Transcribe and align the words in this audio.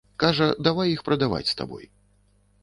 Кажа, 0.21 0.45
давай 0.67 0.93
іх 0.95 1.03
прадаваць 1.09 1.43
з 1.51 1.55
табой. 1.61 1.85